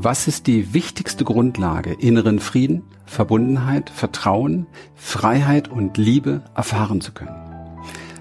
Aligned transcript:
Was 0.00 0.28
ist 0.28 0.46
die 0.46 0.74
wichtigste 0.74 1.24
Grundlage, 1.24 1.92
inneren 1.92 2.38
Frieden, 2.38 2.84
Verbundenheit, 3.04 3.90
Vertrauen, 3.90 4.68
Freiheit 4.94 5.66
und 5.66 5.96
Liebe 5.96 6.42
erfahren 6.54 7.00
zu 7.00 7.10
können? 7.10 7.34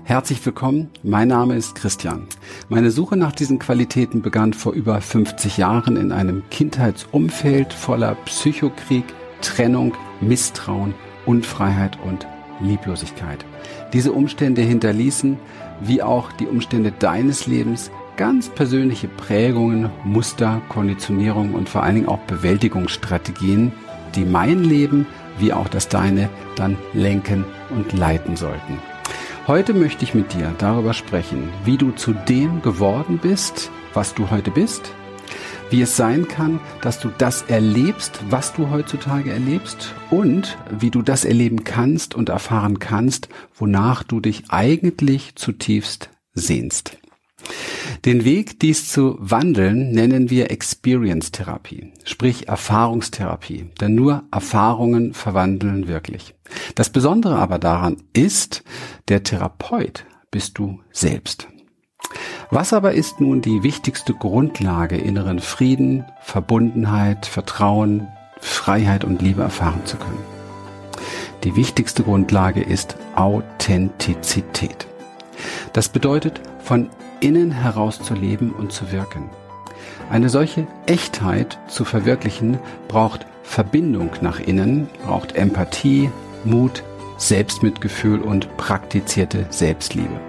Herzlich 0.04 0.44
willkommen, 0.44 0.90
mein 1.04 1.28
Name 1.28 1.56
ist 1.56 1.76
Christian. 1.76 2.26
Meine 2.68 2.90
Suche 2.90 3.16
nach 3.16 3.32
diesen 3.32 3.60
Qualitäten 3.60 4.24
begann 4.24 4.54
vor 4.54 4.74
über 4.74 5.00
50 5.00 5.58
Jahren 5.58 5.98
in 5.98 6.12
einem 6.12 6.42
Kindheitsumfeld 6.50 7.74
voller 7.74 8.16
Psychokrieg, 8.26 9.06
Trennung, 9.42 9.94
Misstrauen, 10.20 10.96
Unfreiheit 11.28 12.00
und 12.04 12.26
Lieblosigkeit. 12.60 13.46
Diese 13.94 14.14
Umstände 14.14 14.64
hinterließen, 14.64 15.38
wie 15.82 16.02
auch 16.02 16.32
die 16.32 16.48
Umstände 16.48 16.92
deines 16.92 17.46
Lebens, 17.46 17.92
ganz 18.18 18.50
persönliche 18.50 19.08
Prägungen, 19.08 19.90
Muster, 20.04 20.62
Konditionierung 20.70 21.54
und 21.54 21.70
vor 21.70 21.84
allen 21.84 21.96
Dingen 21.96 22.08
auch 22.10 22.20
Bewältigungsstrategien, 22.20 23.72
die 24.16 24.26
mein 24.26 24.64
Leben 24.64 25.06
wie 25.40 25.54
auch 25.54 25.68
das 25.68 25.88
deine 25.88 26.30
dann 26.56 26.78
lenken 26.94 27.46
und 27.70 27.94
leiten 27.94 28.36
sollten. 28.36 28.80
Heute 29.46 29.74
möchte 29.74 30.04
ich 30.04 30.14
mit 30.14 30.34
dir 30.34 30.54
darüber 30.58 30.94
sprechen, 30.94 31.50
wie 31.64 31.78
du 31.78 31.92
zu 31.92 32.14
dem 32.14 32.62
geworden 32.62 33.20
bist, 33.22 33.72
was 33.94 34.14
du 34.14 34.30
heute 34.30 34.52
bist, 34.52 34.92
wie 35.70 35.82
es 35.82 35.96
sein 35.96 36.28
kann, 36.28 36.60
dass 36.82 37.00
du 37.00 37.10
das 37.18 37.44
erlebst, 37.44 38.20
was 38.30 38.54
du 38.54 38.70
heutzutage 38.72 39.32
erlebst 39.32 39.94
und 40.10 40.58
wie 40.72 40.90
du 40.90 41.02
das 41.02 41.24
erleben 41.24 41.64
kannst 41.64 42.16
und 42.16 42.30
erfahren 42.30 42.80
kannst, 42.80 43.30
wonach 43.56 44.04
du 44.04 44.20
dich 44.20 44.46
eigentlich 44.50 45.36
zutiefst 45.36 46.10
sehnst. 46.34 46.98
Den 48.06 48.24
Weg, 48.24 48.60
dies 48.60 48.92
zu 48.92 49.18
wandeln, 49.20 49.92
nennen 49.92 50.30
wir 50.30 50.52
Experience-Therapie, 50.52 51.94
sprich 52.04 52.48
Erfahrungstherapie, 52.48 53.72
denn 53.82 53.96
nur 53.96 54.24
Erfahrungen 54.32 55.14
verwandeln 55.14 55.88
wirklich. 55.88 56.36
Das 56.76 56.90
Besondere 56.90 57.38
aber 57.38 57.60
daran 57.60 57.98
ist, 58.14 58.64
der 59.08 59.24
Therapeut 59.24 60.06
bist 60.32 60.58
du 60.58 60.80
selbst. 60.92 61.48
Was 62.50 62.72
aber 62.72 62.94
ist 62.94 63.20
nun 63.20 63.42
die 63.42 63.64
wichtigste 63.64 64.14
Grundlage, 64.14 64.96
inneren 64.98 65.40
Frieden, 65.40 66.06
Verbundenheit, 66.22 67.26
Vertrauen, 67.26 68.08
Freiheit 68.40 69.04
und 69.04 69.22
Liebe 69.22 69.42
erfahren 69.42 69.82
zu 69.86 69.98
können? 69.98 70.24
Die 71.44 71.56
wichtigste 71.56 72.04
Grundlage 72.04 72.62
ist 72.62 72.96
Authentizität. 73.16 74.88
Das 75.74 75.90
bedeutet, 75.90 76.42
von 76.60 76.90
innen 77.20 77.52
heraus 77.52 78.02
zu 78.02 78.14
leben 78.14 78.52
und 78.52 78.72
zu 78.72 78.92
wirken. 78.92 79.30
Eine 80.10 80.30
solche 80.30 80.68
Echtheit 80.86 81.60
zu 81.68 81.86
verwirklichen 81.86 82.60
braucht 82.88 83.26
Verbindung 83.44 84.10
nach 84.22 84.40
innen, 84.40 84.90
braucht 85.06 85.36
Empathie, 85.36 86.10
Mut, 86.44 86.84
Selbstmitgefühl 87.18 88.22
und 88.22 88.56
praktizierte 88.58 89.48
Selbstliebe. 89.50 90.20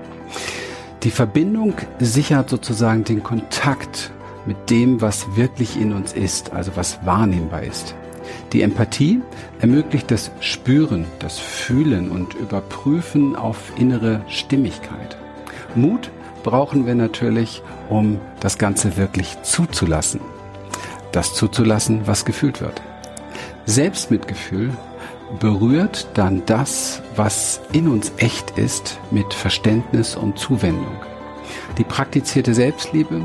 Die 1.02 1.10
Verbindung 1.10 1.74
sichert 2.00 2.50
sozusagen 2.50 3.04
den 3.04 3.22
Kontakt 3.22 4.10
mit 4.46 4.70
dem, 4.70 5.00
was 5.00 5.36
wirklich 5.36 5.80
in 5.80 5.92
uns 5.92 6.12
ist, 6.12 6.52
also 6.52 6.72
was 6.74 7.04
wahrnehmbar 7.04 7.62
ist. 7.62 7.94
Die 8.52 8.62
Empathie 8.62 9.20
ermöglicht 9.60 10.10
das 10.10 10.30
Spüren, 10.40 11.06
das 11.18 11.38
Fühlen 11.38 12.10
und 12.10 12.34
Überprüfen 12.34 13.36
auf 13.36 13.72
innere 13.76 14.22
Stimmigkeit. 14.28 15.16
Mut 15.74 16.10
brauchen 16.42 16.86
wir 16.86 16.94
natürlich, 16.94 17.62
um 17.88 18.20
das 18.40 18.58
Ganze 18.58 18.96
wirklich 18.96 19.42
zuzulassen. 19.42 20.20
Das 21.12 21.34
zuzulassen, 21.34 22.06
was 22.06 22.24
gefühlt 22.24 22.60
wird. 22.60 22.82
Selbstmitgefühl 23.66 24.70
berührt 25.40 26.08
dann 26.14 26.42
das, 26.46 27.02
was 27.16 27.60
in 27.72 27.88
uns 27.88 28.12
echt 28.16 28.58
ist, 28.58 28.98
mit 29.10 29.34
Verständnis 29.34 30.16
und 30.16 30.38
Zuwendung. 30.38 30.96
Die 31.76 31.84
praktizierte 31.84 32.54
Selbstliebe 32.54 33.20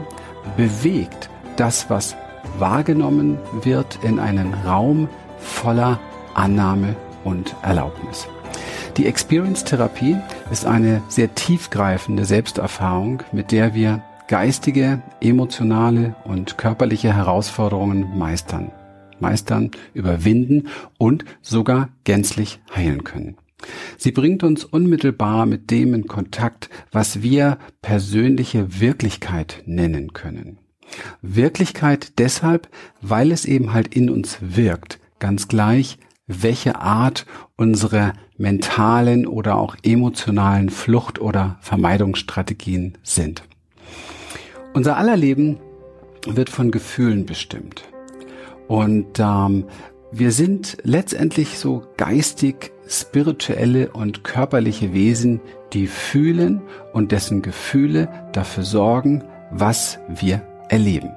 bewegt 0.58 1.30
das, 1.56 1.90
was 1.90 2.16
wahrgenommen 2.58 3.40
wird, 3.62 4.00
in 4.04 4.20
einen 4.20 4.54
Raum 4.66 5.08
voller 5.40 6.00
Annahme 6.34 6.96
und 7.24 7.56
Erlaubnis. 7.62 8.28
Die 8.98 9.08
Experience-Therapie 9.08 10.18
ist 10.54 10.68
eine 10.68 11.02
sehr 11.08 11.34
tiefgreifende 11.34 12.26
Selbsterfahrung, 12.26 13.24
mit 13.32 13.52
der 13.52 13.74
wir 13.74 14.04
geistige, 14.28 15.02
emotionale 15.20 16.16
und 16.26 16.60
körperliche 16.60 17.12
Herausforderungen 17.12 18.16
meistern, 18.20 18.72
meistern, 19.20 19.72
überwinden 19.96 20.68
und 21.00 21.26
sogar 21.42 21.90
gänzlich 22.04 22.62
heilen 22.74 23.04
können. 23.04 23.36
Sie 23.98 24.12
bringt 24.12 24.44
uns 24.44 24.64
unmittelbar 24.64 25.48
mit 25.48 25.72
dem 25.72 25.96
in 25.96 26.06
Kontakt, 26.06 26.70
was 26.92 27.24
wir 27.24 27.58
persönliche 27.82 28.80
Wirklichkeit 28.80 29.64
nennen 29.66 30.14
können. 30.14 30.60
Wirklichkeit 31.24 32.20
deshalb, 32.20 32.70
weil 33.02 33.32
es 33.32 33.46
eben 33.46 33.74
halt 33.74 33.96
in 33.96 34.08
uns 34.08 34.38
wirkt, 34.40 35.00
ganz 35.18 35.48
gleich, 35.48 35.98
welche 36.42 36.80
Art 36.80 37.26
unsere 37.56 38.14
mentalen 38.38 39.28
oder 39.28 39.56
auch 39.56 39.76
emotionalen 39.84 40.70
Flucht- 40.70 41.20
oder 41.20 41.58
Vermeidungsstrategien 41.62 42.98
sind. 43.04 43.44
Unser 44.74 44.98
aller 44.98 45.18
Leben 45.18 45.60
wird 46.26 46.50
von 46.50 46.72
Gefühlen 46.72 47.26
bestimmt. 47.26 47.84
Und 48.68 49.20
ähm, 49.20 49.66
wir 50.12 50.32
sind 50.32 50.78
letztendlich 50.84 51.60
so 51.60 51.84
geistig, 51.98 52.72
spirituelle 52.88 53.92
und 53.92 54.24
körperliche 54.24 54.94
Wesen, 54.94 55.42
die 55.74 55.88
fühlen 55.88 56.62
und 56.92 57.12
dessen 57.12 57.42
Gefühle 57.42 58.10
dafür 58.32 58.64
sorgen, 58.64 59.24
was 59.52 60.00
wir 60.08 60.42
erleben. 60.70 61.12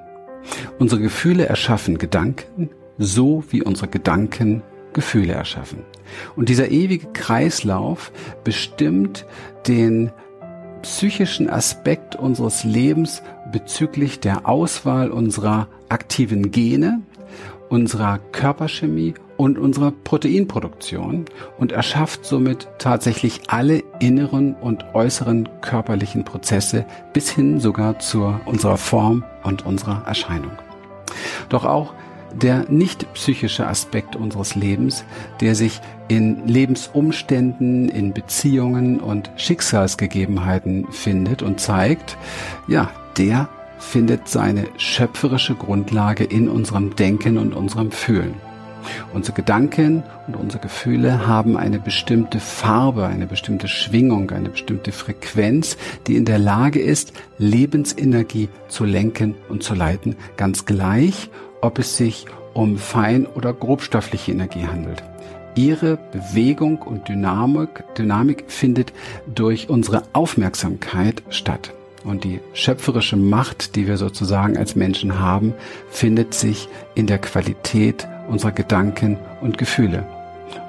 Unsere 0.79 1.01
Gefühle 1.01 1.47
erschaffen 1.47 1.99
Gedanken, 1.99 2.71
so 2.99 3.45
wie 3.51 3.63
unsere 3.63 3.89
Gedanken 3.89 4.63
Gefühle 4.97 5.35
erschaffen. 5.35 5.85
Und 6.37 6.49
dieser 6.49 6.71
ewige 6.71 7.09
Kreislauf 7.13 8.11
bestimmt 8.45 9.27
den 9.69 10.11
psychischen 10.81 11.51
Aspekt 11.51 12.17
unseres 12.17 12.65
Lebens 12.65 13.23
bezüglich 13.53 14.21
der 14.21 14.49
Auswahl 14.49 15.11
unserer 15.11 15.69
aktiven 15.91 16.51
Gene, 16.51 17.03
unserer 17.69 18.19
Körperchemie 18.33 19.13
und 19.37 19.59
unserer 19.59 19.91
Proteinproduktion 19.91 21.27
und 21.59 21.73
erschafft 21.73 22.25
somit 22.25 22.67
tatsächlich 22.79 23.43
alle 23.49 23.83
inneren 24.01 24.55
und 24.55 24.95
äußeren 24.95 25.47
körperlichen 25.61 26.25
Prozesse 26.25 26.87
bis 27.13 27.29
hin 27.29 27.61
sogar 27.61 27.99
zu 27.99 28.35
unserer 28.47 28.79
Form 28.79 29.25
und 29.43 29.67
unserer 29.67 30.07
Erscheinung. 30.07 30.53
Doch 31.51 31.67
auch 31.67 31.93
der 32.43 32.67
nicht 32.69 33.13
psychische 33.15 33.67
Aspekt 33.67 34.17
unseres 34.17 34.55
Lebens, 34.55 35.05
der 35.41 35.55
sich 35.55 35.81
in 36.09 36.47
Lebensumständen, 36.47 37.89
in 37.89 38.13
Beziehungen 38.13 39.01
und 39.01 39.31
Schicksalsgegebenheiten 39.37 40.87
findet 40.91 41.43
und 41.43 41.61
zeigt, 41.61 42.17
ja, 42.69 42.91
der 43.17 43.49
findet 43.79 44.29
seine 44.29 44.67
schöpferische 44.77 45.55
Grundlage 45.55 46.25
in 46.25 46.49
unserem 46.49 46.95
Denken 46.97 47.39
und 47.39 47.55
unserem 47.55 47.91
Fühlen. 47.91 48.35
Unsere 49.13 49.35
Gedanken 49.35 50.05
und 50.29 50.37
unsere 50.37 50.63
Gefühle 50.63 51.27
haben 51.27 51.57
eine 51.57 51.81
bestimmte 51.81 52.39
Farbe, 52.39 53.07
eine 53.07 53.27
bestimmte 53.27 53.67
Schwingung, 53.67 54.31
eine 54.31 54.49
bestimmte 54.49 54.93
Frequenz, 54.93 55.77
die 56.07 56.17
in 56.17 56.25
der 56.25 56.39
Lage 56.39 56.81
ist, 56.81 57.13
Lebensenergie 57.39 58.49
zu 58.69 58.85
lenken 58.85 59.35
und 59.49 59.65
zu 59.65 59.75
leiten, 59.75 60.17
ganz 60.37 60.67
gleich, 60.67 61.31
ob 61.67 61.81
es 61.81 61.97
sich 61.97 62.27
um 62.55 62.79
fein- 62.79 63.27
oder 63.27 63.53
grobstoffliche 63.53 64.33
Energie 64.33 64.67
handelt. 64.67 65.03
Ihre 65.57 65.99
Bewegung 66.13 66.81
und 66.83 67.09
Dynamik, 67.09 67.83
Dynamik 67.97 68.45
findet 68.47 68.93
durch 69.27 69.69
unsere 69.69 70.05
Aufmerksamkeit 70.13 71.23
statt. 71.31 71.73
Und 72.05 72.23
die 72.23 72.41
schöpferische 72.53 73.17
Macht, 73.17 73.75
die 73.75 73.89
wir 73.89 73.97
sozusagen 73.97 74.57
als 74.57 74.77
Menschen 74.77 75.19
haben, 75.19 75.55
findet 75.91 76.35
sich 76.35 76.69
in 76.95 77.09
der 77.09 77.19
Qualität 77.19 78.07
unserer 78.29 78.53
Gedanken 78.53 79.19
und 79.41 79.59
Gefühle. 79.59 80.07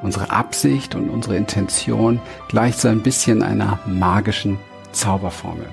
Unsere 0.01 0.31
Absicht 0.31 0.95
und 0.95 1.09
unsere 1.09 1.35
Intention 1.35 2.19
gleicht 2.49 2.79
so 2.79 2.87
ein 2.87 3.03
bisschen 3.03 3.43
einer 3.43 3.79
magischen 3.85 4.57
Zauberformel. 4.93 5.67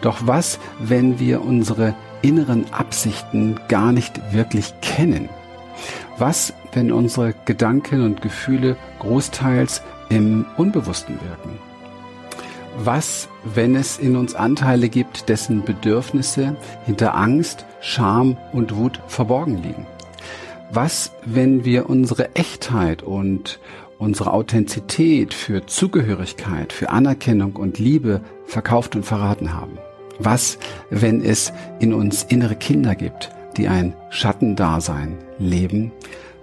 Doch 0.00 0.26
was, 0.26 0.58
wenn 0.78 1.18
wir 1.18 1.44
unsere 1.44 1.94
inneren 2.22 2.72
Absichten 2.72 3.60
gar 3.68 3.92
nicht 3.92 4.32
wirklich 4.32 4.74
kennen? 4.80 5.28
Was, 6.18 6.54
wenn 6.72 6.92
unsere 6.92 7.34
Gedanken 7.44 8.04
und 8.04 8.22
Gefühle 8.22 8.76
großteils 9.00 9.82
im 10.08 10.46
Unbewussten 10.56 11.18
wirken? 11.20 11.58
Was, 12.76 13.28
wenn 13.44 13.76
es 13.76 13.98
in 13.98 14.16
uns 14.16 14.34
Anteile 14.34 14.88
gibt, 14.88 15.28
dessen 15.28 15.64
Bedürfnisse 15.64 16.56
hinter 16.86 17.14
Angst, 17.14 17.66
Scham 17.80 18.36
und 18.52 18.74
Wut 18.76 19.00
verborgen 19.06 19.62
liegen? 19.62 19.86
Was, 20.72 21.12
wenn 21.24 21.64
wir 21.64 21.88
unsere 21.88 22.34
Echtheit 22.34 23.02
und 23.02 23.60
unsere 24.04 24.32
Authentizität 24.32 25.32
für 25.32 25.66
Zugehörigkeit, 25.66 26.72
für 26.72 26.90
Anerkennung 26.90 27.56
und 27.56 27.78
Liebe 27.78 28.20
verkauft 28.44 28.94
und 28.94 29.04
verraten 29.04 29.54
haben? 29.54 29.78
Was, 30.18 30.58
wenn 30.90 31.24
es 31.24 31.52
in 31.80 31.94
uns 31.94 32.22
innere 32.22 32.54
Kinder 32.54 32.94
gibt, 32.94 33.30
die 33.56 33.66
ein 33.66 33.94
Schattendasein 34.10 35.18
leben, 35.38 35.90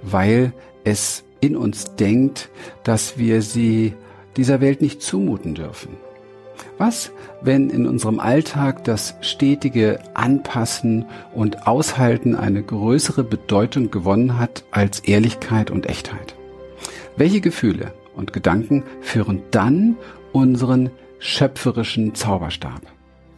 weil 0.02 0.54
es 0.84 1.24
in 1.40 1.56
uns 1.56 1.96
denkt, 1.96 2.50
dass 2.84 3.18
wir 3.18 3.42
sie 3.42 3.94
dieser 4.36 4.60
Welt 4.60 4.82
nicht 4.82 5.02
zumuten 5.02 5.54
dürfen? 5.54 5.96
Was, 6.80 7.12
wenn 7.42 7.70
in 7.70 7.86
unserem 7.86 8.20
Alltag 8.20 8.84
das 8.86 9.16
stetige 9.22 10.00
Anpassen 10.16 11.06
und 11.34 11.68
Aushalten 11.68 12.36
eine 12.36 12.64
größere 12.64 13.24
Bedeutung 13.24 13.92
gewonnen 13.92 14.40
hat 14.40 14.64
als 14.72 15.00
Ehrlichkeit 15.00 15.70
und 15.70 15.88
Echtheit? 15.88 16.36
Welche 17.22 17.40
Gefühle 17.40 17.94
und 18.16 18.34
Gedanken 18.34 18.82
führen 19.00 19.44
dann 19.52 19.96
unseren 20.32 20.90
schöpferischen 21.20 22.16
Zauberstab? 22.16 22.82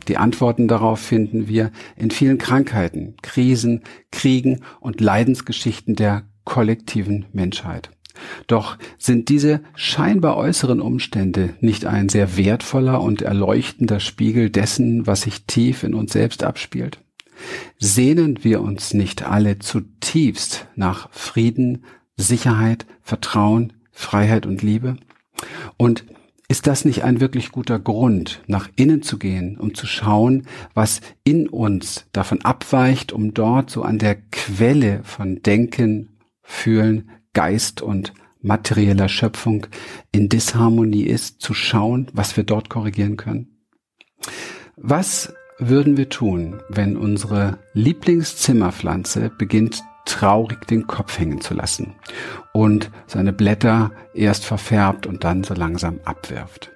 Die 0.08 0.16
Antworten 0.16 0.70
darauf 0.70 1.02
finden 1.02 1.50
wir 1.50 1.70
in 1.98 2.10
vielen 2.10 2.38
Krankheiten, 2.38 3.16
Krisen, 3.22 3.82
Kriegen 4.10 4.62
und 4.80 5.02
Leidensgeschichten 5.02 5.98
der 5.98 6.24
kollektiven 6.46 7.26
Menschheit. 7.34 7.90
Doch 8.48 8.78
sind 8.98 9.28
diese 9.28 9.60
scheinbar 9.76 10.38
äußeren 10.38 10.80
Umstände 10.80 11.50
nicht 11.60 11.86
ein 11.86 12.08
sehr 12.08 12.38
wertvoller 12.38 13.02
und 13.02 13.22
erleuchtender 13.22 14.00
Spiegel 14.00 14.50
dessen, 14.50 15.08
was 15.08 15.24
sich 15.24 15.44
tief 15.44 15.84
in 15.84 15.94
uns 15.94 16.14
selbst 16.14 16.46
abspielt? 16.46 17.00
Sehnen 17.80 18.46
wir 18.46 18.62
uns 18.62 18.94
nicht 18.94 19.28
alle 19.28 19.60
zutiefst 19.60 20.68
nach 20.78 21.10
Frieden, 21.12 21.84
Sicherheit, 22.18 22.86
Vertrauen, 23.02 23.74
Freiheit 23.92 24.46
und 24.46 24.62
Liebe? 24.62 24.98
Und 25.78 26.06
ist 26.48 26.68
das 26.68 26.86
nicht 26.86 27.04
ein 27.04 27.20
wirklich 27.20 27.52
guter 27.52 27.80
Grund, 27.80 28.44
nach 28.48 28.70
innen 28.76 29.02
zu 29.02 29.18
gehen, 29.18 29.58
um 29.58 29.74
zu 29.74 29.88
schauen, 29.88 30.46
was 30.74 31.02
in 31.24 31.48
uns 31.48 32.06
davon 32.12 32.42
abweicht, 32.42 33.12
um 33.12 33.34
dort 33.34 33.70
so 33.70 33.82
an 33.82 33.98
der 33.98 34.16
Quelle 34.16 35.02
von 35.04 35.42
Denken, 35.42 36.20
Fühlen, 36.42 37.10
Geist 37.34 37.82
und 37.82 38.14
materieller 38.42 39.10
Schöpfung 39.10 39.66
in 40.12 40.30
Disharmonie 40.30 41.06
ist, 41.06 41.42
zu 41.42 41.54
schauen, 41.54 42.08
was 42.14 42.38
wir 42.38 42.44
dort 42.44 42.70
korrigieren 42.70 43.18
können? 43.18 43.58
Was 44.76 45.34
würden 45.60 45.98
wir 45.98 46.10
tun, 46.10 46.62
wenn 46.68 46.98
unsere 46.98 47.58
Lieblingszimmerpflanze 47.74 49.32
beginnt 49.38 49.84
traurig 50.06 50.68
den 50.68 50.88
Kopf 50.88 51.18
hängen 51.20 51.42
zu 51.42 51.54
lassen 51.54 51.96
und 52.52 52.92
seine 53.08 53.34
Blätter 53.34 53.92
erst 54.14 54.46
verfärbt 54.46 55.08
und 55.08 55.24
dann 55.24 55.44
so 55.44 55.54
langsam 55.54 56.00
abwirft? 56.06 56.74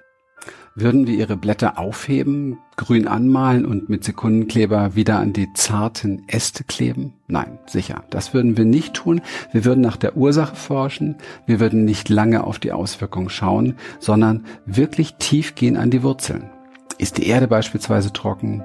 Würden 0.80 1.08
wir 1.08 1.14
ihre 1.14 1.36
Blätter 1.36 1.76
aufheben, 1.76 2.58
grün 2.76 3.08
anmalen 3.08 3.66
und 3.66 3.88
mit 3.88 4.04
Sekundenkleber 4.04 4.94
wieder 4.94 5.18
an 5.18 5.32
die 5.32 5.52
zarten 5.52 6.22
Äste 6.28 6.62
kleben? 6.62 7.14
Nein, 7.26 7.58
sicher. 7.66 8.04
Das 8.10 8.32
würden 8.32 8.56
wir 8.56 8.64
nicht 8.64 8.94
tun. 8.94 9.20
Wir 9.50 9.64
würden 9.64 9.80
nach 9.80 9.96
der 9.96 10.16
Ursache 10.16 10.54
forschen. 10.54 11.16
Wir 11.46 11.58
würden 11.58 11.84
nicht 11.84 12.08
lange 12.08 12.44
auf 12.44 12.60
die 12.60 12.70
Auswirkungen 12.70 13.28
schauen, 13.28 13.74
sondern 13.98 14.44
wirklich 14.66 15.16
tief 15.16 15.56
gehen 15.56 15.76
an 15.76 15.90
die 15.90 16.04
Wurzeln. 16.04 16.48
Ist 16.96 17.18
die 17.18 17.26
Erde 17.26 17.48
beispielsweise 17.48 18.12
trocken? 18.12 18.62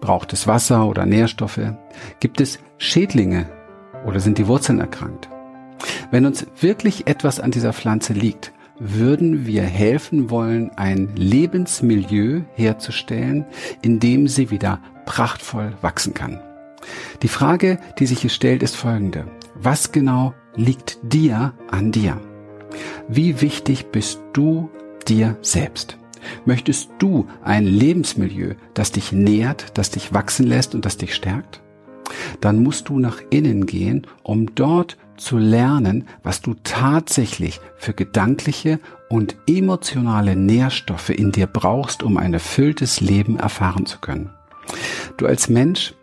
Braucht 0.00 0.32
es 0.32 0.48
Wasser 0.48 0.88
oder 0.88 1.06
Nährstoffe? 1.06 1.60
Gibt 2.18 2.40
es 2.40 2.58
Schädlinge 2.78 3.46
oder 4.06 4.20
sind 4.20 4.38
die 4.38 4.46
Wurzeln 4.46 4.80
erkrankt? 4.80 5.28
Wenn 6.10 6.24
uns 6.24 6.46
wirklich 6.60 7.06
etwas 7.06 7.40
an 7.40 7.50
dieser 7.50 7.72
Pflanze 7.72 8.12
liegt, 8.12 8.52
würden 8.78 9.46
wir 9.46 9.62
helfen 9.62 10.30
wollen, 10.30 10.70
ein 10.76 11.14
Lebensmilieu 11.16 12.42
herzustellen, 12.54 13.44
in 13.82 14.00
dem 14.00 14.28
sie 14.28 14.50
wieder 14.50 14.80
prachtvoll 15.06 15.72
wachsen 15.80 16.14
kann. 16.14 16.40
Die 17.22 17.28
Frage, 17.28 17.78
die 17.98 18.06
sich 18.06 18.20
hier 18.20 18.30
stellt, 18.30 18.62
ist 18.62 18.76
folgende. 18.76 19.26
Was 19.54 19.92
genau 19.92 20.34
liegt 20.54 20.98
dir 21.02 21.54
an 21.70 21.90
dir? 21.90 22.20
Wie 23.08 23.40
wichtig 23.40 23.86
bist 23.90 24.20
du 24.32 24.70
dir 25.08 25.36
selbst? 25.40 25.96
Möchtest 26.44 26.90
du 26.98 27.26
ein 27.42 27.64
Lebensmilieu, 27.64 28.54
das 28.74 28.92
dich 28.92 29.12
nährt, 29.12 29.78
das 29.78 29.90
dich 29.90 30.12
wachsen 30.12 30.46
lässt 30.46 30.74
und 30.74 30.84
das 30.84 30.96
dich 30.96 31.14
stärkt? 31.14 31.62
Dann 32.40 32.62
musst 32.62 32.88
du 32.88 32.98
nach 32.98 33.20
innen 33.30 33.66
gehen, 33.66 34.06
um 34.22 34.54
dort 34.54 34.96
zu 35.16 35.38
lernen, 35.38 36.06
was 36.22 36.42
du 36.42 36.54
tatsächlich 36.62 37.60
für 37.76 37.94
gedankliche 37.94 38.78
und 39.08 39.36
emotionale 39.48 40.36
Nährstoffe 40.36 41.10
in 41.10 41.32
dir 41.32 41.46
brauchst, 41.46 42.02
um 42.02 42.16
ein 42.16 42.34
erfülltes 42.34 43.00
Leben 43.00 43.38
erfahren 43.38 43.86
zu 43.86 43.98
können. 43.98 44.30
Du 45.16 45.26
als 45.26 45.48
Mensch 45.48 45.94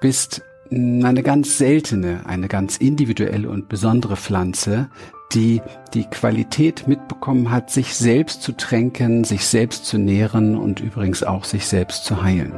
bist 0.00 0.42
eine 0.70 1.22
ganz 1.22 1.58
seltene, 1.58 2.20
eine 2.26 2.48
ganz 2.48 2.76
individuelle 2.76 3.48
und 3.48 3.68
besondere 3.68 4.16
Pflanze, 4.16 4.88
die 5.32 5.60
die 5.94 6.04
Qualität 6.04 6.86
mitbekommen 6.86 7.50
hat, 7.50 7.70
sich 7.70 7.94
selbst 7.94 8.42
zu 8.42 8.52
tränken, 8.52 9.24
sich 9.24 9.46
selbst 9.46 9.84
zu 9.84 9.98
nähren 9.98 10.56
und 10.56 10.80
übrigens 10.80 11.22
auch 11.22 11.44
sich 11.44 11.66
selbst 11.66 12.04
zu 12.04 12.22
heilen. 12.22 12.52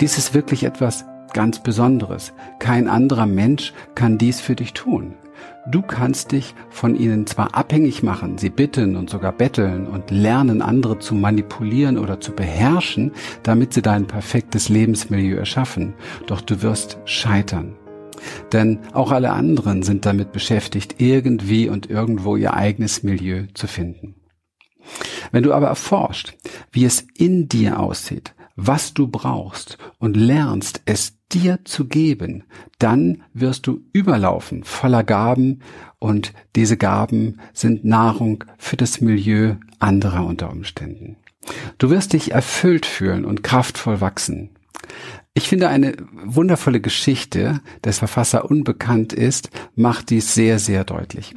Dies 0.00 0.18
ist 0.18 0.34
wirklich 0.34 0.64
etwas 0.64 1.04
ganz 1.32 1.62
Besonderes. 1.62 2.32
Kein 2.58 2.88
anderer 2.88 3.26
Mensch 3.26 3.72
kann 3.94 4.18
dies 4.18 4.40
für 4.40 4.56
dich 4.56 4.72
tun. 4.72 5.14
Du 5.70 5.82
kannst 5.82 6.32
dich 6.32 6.54
von 6.70 6.96
ihnen 6.96 7.26
zwar 7.26 7.54
abhängig 7.54 8.02
machen, 8.02 8.38
sie 8.38 8.50
bitten 8.50 8.96
und 8.96 9.10
sogar 9.10 9.32
betteln 9.32 9.86
und 9.86 10.10
lernen, 10.10 10.62
andere 10.62 10.98
zu 10.98 11.14
manipulieren 11.14 11.98
oder 11.98 12.20
zu 12.20 12.32
beherrschen, 12.32 13.12
damit 13.42 13.74
sie 13.74 13.82
dein 13.82 14.06
perfektes 14.06 14.68
Lebensmilieu 14.68 15.36
erschaffen, 15.36 15.94
doch 16.26 16.40
du 16.40 16.62
wirst 16.62 16.98
scheitern. 17.04 17.76
Denn 18.52 18.80
auch 18.92 19.12
alle 19.12 19.32
anderen 19.32 19.82
sind 19.82 20.06
damit 20.06 20.32
beschäftigt, 20.32 20.96
irgendwie 20.98 21.68
und 21.68 21.88
irgendwo 21.88 22.36
ihr 22.36 22.54
eigenes 22.54 23.02
Milieu 23.02 23.44
zu 23.54 23.66
finden. 23.66 24.16
Wenn 25.30 25.42
du 25.42 25.52
aber 25.52 25.68
erforscht, 25.68 26.34
wie 26.72 26.84
es 26.84 27.06
in 27.16 27.48
dir 27.48 27.78
aussieht, 27.78 28.34
was 28.56 28.94
du 28.94 29.08
brauchst 29.08 29.78
und 29.98 30.16
lernst, 30.16 30.82
es 30.84 31.19
dir 31.32 31.60
zu 31.64 31.86
geben, 31.86 32.44
dann 32.78 33.22
wirst 33.32 33.66
du 33.66 33.80
überlaufen 33.92 34.64
voller 34.64 35.04
Gaben 35.04 35.60
und 35.98 36.32
diese 36.56 36.76
Gaben 36.76 37.38
sind 37.52 37.84
Nahrung 37.84 38.44
für 38.58 38.76
das 38.76 39.00
Milieu 39.00 39.56
anderer 39.78 40.26
unter 40.26 40.50
Umständen. 40.50 41.16
Du 41.78 41.90
wirst 41.90 42.12
dich 42.12 42.32
erfüllt 42.32 42.86
fühlen 42.86 43.24
und 43.24 43.42
kraftvoll 43.42 44.00
wachsen. 44.00 44.50
Ich 45.32 45.48
finde 45.48 45.68
eine 45.68 45.94
wundervolle 46.24 46.80
Geschichte, 46.80 47.60
des 47.84 47.98
Verfasser 47.98 48.50
unbekannt 48.50 49.12
ist, 49.12 49.50
macht 49.74 50.10
dies 50.10 50.34
sehr, 50.34 50.58
sehr 50.58 50.84
deutlich. 50.84 51.34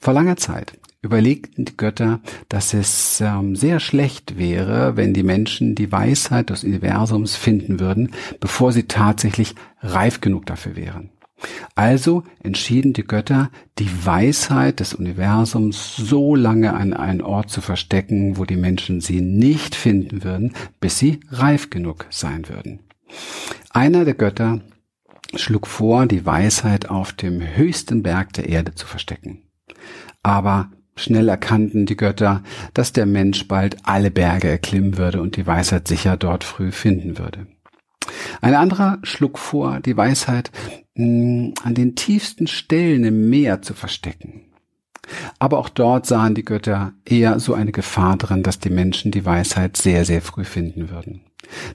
Vor 0.00 0.12
langer 0.12 0.36
Zeit 0.36 0.77
überlegten 1.02 1.64
die 1.64 1.76
Götter, 1.76 2.20
dass 2.48 2.74
es 2.74 3.20
ähm, 3.20 3.54
sehr 3.54 3.80
schlecht 3.80 4.36
wäre, 4.36 4.96
wenn 4.96 5.14
die 5.14 5.22
Menschen 5.22 5.74
die 5.74 5.92
Weisheit 5.92 6.50
des 6.50 6.64
Universums 6.64 7.36
finden 7.36 7.78
würden, 7.78 8.12
bevor 8.40 8.72
sie 8.72 8.84
tatsächlich 8.84 9.54
reif 9.80 10.20
genug 10.20 10.46
dafür 10.46 10.76
wären. 10.76 11.10
Also 11.76 12.24
entschieden 12.42 12.94
die 12.94 13.04
Götter, 13.04 13.50
die 13.78 13.88
Weisheit 14.04 14.80
des 14.80 14.94
Universums 14.94 15.94
so 15.96 16.34
lange 16.34 16.74
an 16.74 16.92
einen 16.92 17.22
Ort 17.22 17.50
zu 17.50 17.60
verstecken, 17.60 18.36
wo 18.36 18.44
die 18.44 18.56
Menschen 18.56 19.00
sie 19.00 19.20
nicht 19.20 19.76
finden 19.76 20.24
würden, 20.24 20.52
bis 20.80 20.98
sie 20.98 21.20
reif 21.30 21.70
genug 21.70 22.06
sein 22.10 22.48
würden. 22.48 22.80
Einer 23.70 24.04
der 24.04 24.14
Götter 24.14 24.60
schlug 25.36 25.68
vor, 25.68 26.06
die 26.06 26.26
Weisheit 26.26 26.88
auf 26.88 27.12
dem 27.12 27.40
höchsten 27.40 28.02
Berg 28.02 28.32
der 28.32 28.48
Erde 28.48 28.74
zu 28.74 28.86
verstecken. 28.86 29.42
Aber 30.22 30.70
Schnell 30.98 31.28
erkannten 31.28 31.86
die 31.86 31.96
Götter, 31.96 32.42
dass 32.74 32.92
der 32.92 33.06
Mensch 33.06 33.46
bald 33.48 33.76
alle 33.84 34.10
Berge 34.10 34.48
erklimmen 34.48 34.98
würde 34.98 35.22
und 35.22 35.36
die 35.36 35.46
Weisheit 35.46 35.88
sicher 35.88 36.16
dort 36.16 36.44
früh 36.44 36.72
finden 36.72 37.18
würde. 37.18 37.46
Ein 38.40 38.54
anderer 38.54 38.98
schlug 39.02 39.38
vor, 39.38 39.80
die 39.80 39.96
Weisheit 39.96 40.50
mh, 40.94 41.04
hm, 41.04 41.54
an 41.62 41.74
den 41.74 41.94
tiefsten 41.94 42.46
Stellen 42.46 43.04
im 43.04 43.30
Meer 43.30 43.62
zu 43.62 43.74
verstecken. 43.74 44.44
Aber 45.38 45.58
auch 45.58 45.68
dort 45.68 46.06
sahen 46.06 46.34
die 46.34 46.44
Götter 46.44 46.92
eher 47.04 47.40
so 47.40 47.54
eine 47.54 47.72
Gefahr 47.72 48.16
drin, 48.16 48.42
dass 48.42 48.58
die 48.58 48.70
Menschen 48.70 49.10
die 49.10 49.24
Weisheit 49.24 49.76
sehr, 49.76 50.04
sehr 50.04 50.20
früh 50.20 50.44
finden 50.44 50.90
würden. 50.90 51.22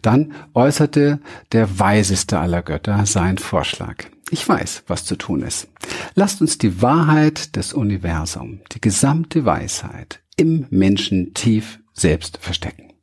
Dann 0.02 0.34
äußerte 0.54 1.20
der 1.52 1.80
weiseste 1.80 2.40
aller 2.40 2.62
Götter 2.62 3.06
seinen 3.06 3.38
Vorschlag. 3.38 4.06
Ich 4.30 4.48
weiß, 4.48 4.84
was 4.88 5.06
zu 5.06 5.16
tun 5.16 5.42
ist. 5.42 5.68
Lasst 6.16 6.42
uns 6.42 6.58
die 6.58 6.82
Wahrheit 6.82 7.56
des 7.56 7.74
Universums, 7.74 8.62
die 8.72 8.82
gesamte 8.82 9.46
Weisheit 9.46 10.22
im 10.36 10.66
Menschen 10.70 11.34
tief 11.34 11.80
selbst 11.94 12.40
verstecken. 12.40 12.94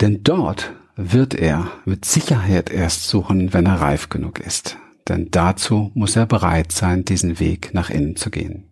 Denn 0.00 0.22
dort 0.22 0.74
wird 0.96 1.34
er 1.34 1.70
mit 1.84 2.04
Sicherheit 2.04 2.70
erst 2.70 3.08
suchen, 3.08 3.52
wenn 3.52 3.66
er 3.66 3.80
reif 3.80 4.08
genug 4.08 4.40
ist. 4.40 4.76
Denn 5.08 5.30
dazu 5.30 5.90
muss 5.94 6.16
er 6.16 6.26
bereit 6.26 6.72
sein, 6.72 7.04
diesen 7.04 7.38
Weg 7.38 7.72
nach 7.72 7.90
innen 7.90 8.16
zu 8.16 8.30
gehen. 8.30 8.64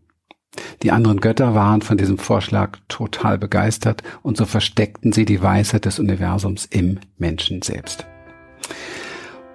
Die 0.83 0.91
anderen 0.91 1.21
Götter 1.21 1.55
waren 1.55 1.83
von 1.83 1.97
diesem 1.97 2.19
Vorschlag 2.19 2.79
total 2.89 3.39
begeistert 3.39 4.03
und 4.23 4.37
so 4.37 4.45
versteckten 4.45 5.13
sie 5.13 5.25
die 5.25 5.43
Weisheit 5.43 5.85
des 5.85 5.99
Universums 5.99 6.67
im 6.67 7.01
Menschen 7.19 7.63
selbst. 7.63 8.07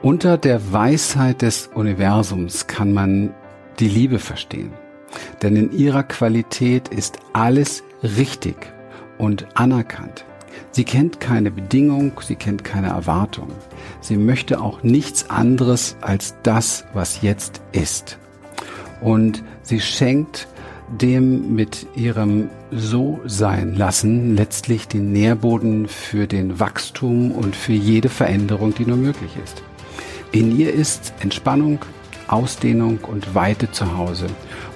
Unter 0.02 0.38
der 0.38 0.72
Weisheit 0.72 1.42
des 1.42 1.70
Universums 1.76 2.68
kann 2.68 2.94
man 2.94 3.34
die 3.80 3.90
Liebe 3.90 4.20
verstehen. 4.20 4.72
Denn 5.42 5.58
in 5.58 5.74
ihrer 5.74 6.04
Qualität 6.04 6.88
ist 6.88 7.18
alles 7.34 7.84
richtig 8.02 8.56
und 9.18 9.46
anerkannt. 9.56 10.24
Sie 10.72 10.86
kennt 10.86 11.20
keine 11.20 11.52
Bedingung, 11.52 12.14
sie 12.22 12.38
kennt 12.38 12.64
keine 12.64 12.88
Erwartung. 12.88 13.50
Sie 14.00 14.16
möchte 14.16 14.62
auch 14.62 14.84
nichts 14.84 15.30
anderes 15.30 15.98
als 16.00 16.34
das, 16.44 16.86
was 16.94 17.22
jetzt 17.22 17.60
ist. 17.74 18.18
Und 19.02 19.44
sie 19.64 19.82
schenkt 19.82 20.48
dem 20.90 21.56
mit 21.56 21.88
ihrem 21.96 22.50
So 22.72 23.20
sein 23.26 23.76
lassen 23.76 24.38
letztlich 24.38 24.88
den 24.88 25.12
Nährboden 25.12 25.90
für 25.90 26.26
den 26.26 26.58
Wachstum 26.58 27.34
und 27.34 27.54
für 27.54 27.74
jede 27.74 28.08
Veränderung, 28.08 28.74
die 28.74 28.86
nur 28.86 28.98
möglich 28.98 29.32
ist. 29.44 29.62
In 30.32 30.58
ihr 30.58 30.74
ist 30.74 31.14
Entspannung, 31.20 31.80
Ausdehnung 32.28 33.00
und 33.00 33.34
Weite 33.34 33.72
zu 33.72 33.98
Hause 33.98 34.28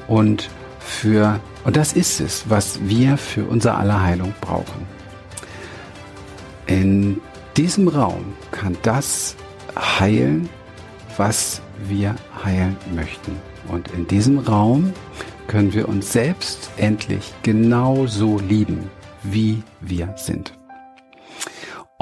und 0.07 0.50
für 0.79 1.39
und 1.63 1.77
das 1.77 1.93
ist 1.93 2.19
es, 2.19 2.50
was 2.50 2.79
wir 2.83 3.17
für 3.17 3.45
unser 3.45 3.77
aller 3.77 4.01
Heilung 4.01 4.33
brauchen. 4.41 4.86
In 6.67 7.22
diesem 7.55 7.88
Raum 7.88 8.33
kann 8.51 8.75
das 8.81 9.36
heilen, 9.77 10.50
was 11.17 11.62
wir 11.88 12.15
heilen 12.43 12.75
möchten. 12.93 13.38
Und 13.69 13.91
in 13.91 14.07
diesem 14.07 14.39
Raum 14.39 14.91
können 15.48 15.74
wir 15.74 15.88
uns 15.88 16.12
selbst 16.12 16.69
endlich 16.77 17.33
genauso 17.43 18.39
lieben, 18.39 18.89
wie 19.24 19.63
wir 19.81 20.13
sind. 20.17 20.53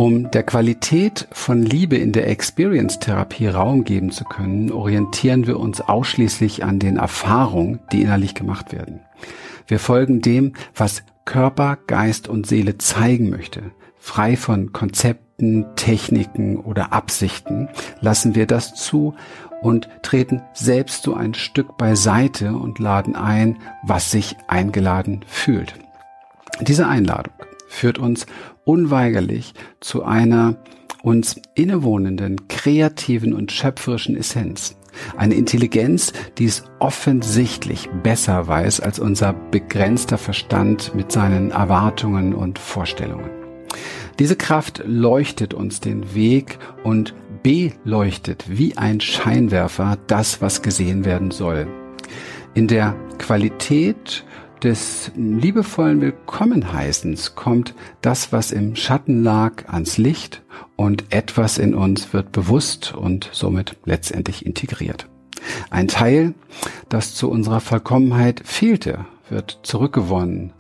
Um 0.02 0.32
der 0.32 0.42
Qualität 0.42 1.28
von 1.32 1.62
Liebe 1.62 1.96
in 1.96 2.12
der 2.12 2.28
Experience-Therapie 2.28 3.46
Raum 3.46 3.84
geben 3.84 4.10
zu 4.10 4.24
können, 4.24 4.72
orientieren 4.72 5.46
wir 5.46 5.60
uns 5.60 5.80
ausschließlich 5.80 6.64
an 6.64 6.80
den 6.80 6.98
Erfahrungen, 6.98 7.82
die 7.92 8.02
innerlich 8.02 8.34
gemacht 8.34 8.72
werden. 8.74 9.02
Wir 9.68 9.78
folgen 9.78 10.20
dem, 10.22 10.54
was 10.76 11.04
Körper, 11.26 11.78
Geist 11.86 12.28
und 12.28 12.48
Seele 12.48 12.80
zeigen 12.80 13.30
möchte. 13.30 13.74
Frei 14.00 14.38
von 14.38 14.74
Konzepten, 14.74 15.68
Techniken 15.76 16.58
oder 16.58 16.94
Absichten 16.94 17.70
lassen 18.00 18.34
wir 18.34 18.48
das 18.48 18.74
zu 18.74 19.14
und 19.62 19.88
treten 20.02 20.42
selbst 20.56 21.04
so 21.04 21.14
ein 21.14 21.36
Stück 21.36 21.78
beiseite 21.78 22.56
und 22.56 22.80
laden 22.80 23.16
ein, 23.16 23.60
was 23.84 24.10
sich 24.10 24.36
eingeladen 24.48 25.24
fühlt. 25.28 25.76
Diese 26.60 26.88
Einladung 26.88 27.34
führt 27.72 27.98
uns 27.98 28.26
unweigerlich 28.64 29.54
zu 29.80 30.04
einer 30.04 30.58
uns 31.02 31.42
innewohnenden, 31.56 32.48
kreativen 32.48 33.34
und 33.34 33.52
schöpferischen 33.52 34.16
Essenz. 34.16 34.76
Eine 35.16 35.36
Intelligenz, 35.36 36.14
die 36.38 36.46
es 36.46 36.64
offensichtlich 36.80 37.90
besser 38.04 38.48
weiß 38.48 38.82
als 38.82 39.00
unser 39.00 39.34
begrenzter 39.34 40.18
Verstand 40.18 40.94
mit 40.94 41.12
seinen 41.12 41.52
Erwartungen 41.52 42.36
und 42.36 42.60
Vorstellungen. 42.60 43.30
Diese 44.20 44.36
Kraft 44.36 44.84
leuchtet 44.86 45.54
uns 45.54 45.80
den 45.80 46.14
Weg 46.14 46.60
und 46.84 47.16
beleuchtet 47.42 48.46
wie 48.48 48.78
ein 48.78 49.00
Scheinwerfer 49.00 49.98
das, 50.08 50.42
was 50.42 50.62
gesehen 50.62 51.06
werden 51.06 51.32
soll. 51.32 51.68
In 52.54 52.68
der 52.68 52.96
Qualität 53.18 54.26
des 54.64 55.12
liebevollen 55.16 56.02
Willkommenheißens 56.02 57.36
kommt 57.36 57.74
das, 58.02 58.32
was 58.32 58.52
im 58.52 58.76
Schatten 58.76 59.24
lag, 59.24 59.68
ans 59.68 59.98
Licht 59.98 60.44
und 60.76 61.06
etwas 61.10 61.58
in 61.58 61.74
uns 61.74 62.14
wird 62.14 62.32
bewusst 62.32 62.94
und 62.94 63.30
somit 63.32 63.78
letztendlich 63.86 64.46
integriert. 64.46 65.08
Ein 65.70 65.88
Teil, 65.88 66.36
das 66.90 67.16
zu 67.16 67.30
unserer 67.30 67.60
Vollkommenheit 67.60 68.42
fehlte, 68.46 69.06
wird 69.30 69.60
zurückgewonnen 69.64 70.54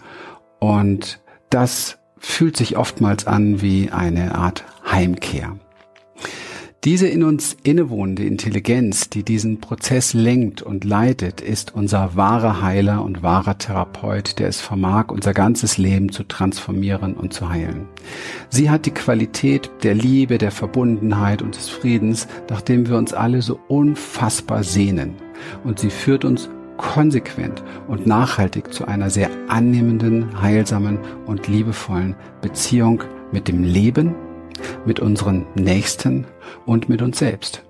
und 0.59 1.19
das 1.49 1.99
fühlt 2.17 2.57
sich 2.57 2.77
oftmals 2.77 3.27
an 3.27 3.61
wie 3.61 3.91
eine 3.91 4.35
Art 4.35 4.63
Heimkehr. 4.89 5.57
Diese 6.83 7.07
in 7.07 7.23
uns 7.23 7.55
innewohnende 7.61 8.23
Intelligenz, 8.23 9.07
die 9.07 9.21
diesen 9.21 9.61
Prozess 9.61 10.15
lenkt 10.15 10.63
und 10.63 10.83
leitet, 10.83 11.39
ist 11.39 11.75
unser 11.75 12.15
wahrer 12.15 12.63
Heiler 12.63 13.05
und 13.05 13.21
wahrer 13.21 13.59
Therapeut, 13.59 14.39
der 14.39 14.47
es 14.47 14.61
vermag, 14.61 15.09
unser 15.09 15.35
ganzes 15.35 15.77
Leben 15.77 16.11
zu 16.11 16.23
transformieren 16.23 17.13
und 17.13 17.33
zu 17.33 17.49
heilen. 17.49 17.85
Sie 18.49 18.71
hat 18.71 18.87
die 18.87 18.95
Qualität 18.95 19.69
der 19.83 19.93
Liebe, 19.93 20.39
der 20.39 20.49
Verbundenheit 20.49 21.43
und 21.43 21.55
des 21.55 21.69
Friedens, 21.69 22.27
nach 22.49 22.61
dem 22.61 22.89
wir 22.89 22.97
uns 22.97 23.13
alle 23.13 23.43
so 23.43 23.59
unfassbar 23.67 24.63
sehnen. 24.63 25.13
Und 25.63 25.77
sie 25.77 25.91
führt 25.91 26.25
uns 26.25 26.49
konsequent 26.77 27.61
und 27.89 28.07
nachhaltig 28.07 28.73
zu 28.73 28.87
einer 28.87 29.11
sehr 29.11 29.29
annehmenden, 29.49 30.41
heilsamen 30.41 30.97
und 31.27 31.47
liebevollen 31.47 32.15
Beziehung 32.41 33.03
mit 33.31 33.47
dem 33.47 33.63
Leben 33.63 34.15
mit 34.85 34.99
unseren 34.99 35.45
Nächsten 35.55 36.25
und 36.65 36.89
mit 36.89 37.01
uns 37.01 37.19
selbst. 37.19 37.63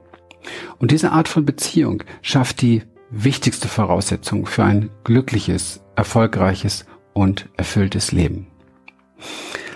Und 0.80 0.92
diese 0.92 1.12
Art 1.12 1.28
von 1.28 1.46
Beziehung 1.46 2.04
schafft 2.22 2.62
die 2.62 2.84
wichtigste 3.12 3.68
Voraussetzung 3.68 4.46
für 4.46 4.64
ein 4.64 4.90
glückliches, 5.04 5.82
erfolgreiches 5.96 6.86
und 7.14 7.50
erfülltes 7.58 8.12
Leben. 8.12 8.48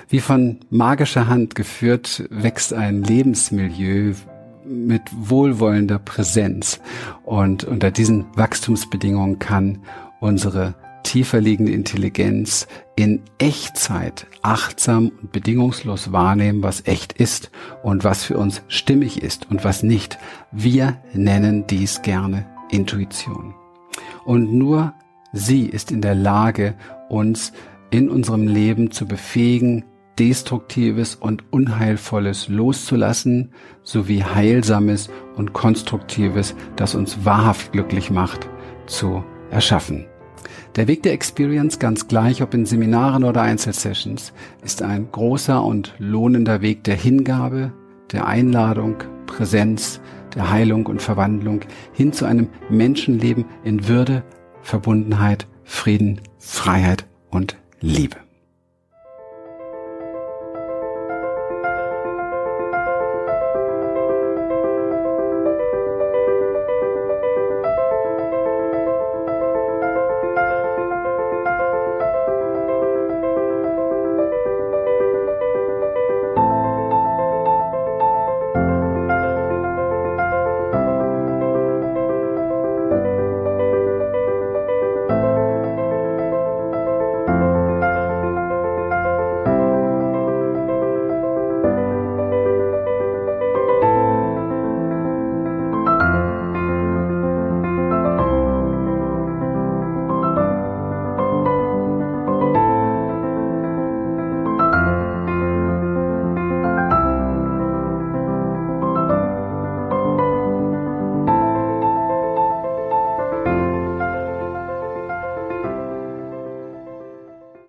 Wie 0.10 0.20
von 0.20 0.60
magischer 0.70 1.28
Hand 1.28 1.56
geführt 1.56 2.24
wächst 2.30 2.74
ein 2.74 3.04
Lebensmilieu 3.04 4.14
mit 4.66 5.02
wohlwollender 5.12 6.00
Präsenz. 6.00 6.80
Und 7.24 7.64
unter 7.64 7.92
diesen 7.92 8.26
Wachstumsbedingungen 8.36 9.40
kann 9.40 9.80
unsere 10.20 10.76
tiefer 11.06 11.40
liegende 11.40 11.72
Intelligenz 11.72 12.68
in 12.96 13.22
Echtzeit 13.38 14.26
achtsam 14.42 15.12
und 15.22 15.32
bedingungslos 15.32 16.12
wahrnehmen, 16.12 16.64
was 16.64 16.86
echt 16.86 17.14
ist 17.14 17.52
und 17.84 18.04
was 18.04 18.24
für 18.24 18.38
uns 18.38 18.64
stimmig 18.68 19.22
ist 19.22 19.50
und 19.50 19.64
was 19.64 19.84
nicht. 19.84 20.18
Wir 20.52 20.98
nennen 21.14 21.68
dies 21.68 22.02
gerne 22.02 22.48
Intuition. 22.72 23.54
Und 24.26 24.52
nur 24.54 24.94
sie 25.32 25.68
ist 25.68 25.92
in 25.92 26.02
der 26.02 26.16
Lage, 26.16 26.74
uns 27.08 27.54
in 27.92 28.10
unserem 28.10 28.48
Leben 28.48 28.92
zu 28.92 29.08
befähigen, 29.08 29.86
Destruktives 30.18 31.16
und 31.16 31.44
Unheilvolles 31.52 32.48
loszulassen, 32.48 33.52
sowie 33.84 34.24
Heilsames 34.24 35.10
und 35.36 35.54
Konstruktives, 35.54 36.56
das 36.78 36.96
uns 36.96 37.26
wahrhaft 37.26 37.74
glücklich 37.74 38.10
macht, 38.10 38.50
zu 38.88 39.24
erschaffen. 39.52 40.08
Der 40.76 40.90
Weg 40.90 41.04
der 41.04 41.14
Experience, 41.14 41.80
ganz 41.80 42.10
gleich 42.10 42.42
ob 42.42 42.54
in 42.54 42.66
Seminaren 42.66 43.24
oder 43.24 43.42
Einzelsessions, 43.42 44.34
ist 44.62 44.82
ein 44.82 45.10
großer 45.10 45.64
und 45.64 45.94
lohnender 46.00 46.62
Weg 46.62 46.84
der 46.84 46.96
Hingabe, 46.96 47.72
der 48.12 48.28
Einladung, 48.28 48.98
Präsenz, 49.26 50.02
der 50.36 50.52
Heilung 50.52 50.86
und 50.88 51.02
Verwandlung 51.02 51.62
hin 51.94 52.12
zu 52.12 52.26
einem 52.26 52.50
Menschenleben 52.70 53.46
in 53.64 53.88
Würde, 53.88 54.24
Verbundenheit, 54.62 55.48
Frieden, 55.64 56.20
Freiheit 56.40 57.06
und 57.30 57.56
Liebe. 57.80 58.25